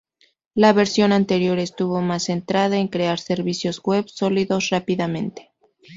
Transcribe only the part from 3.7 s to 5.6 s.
web sólidos rápidamente.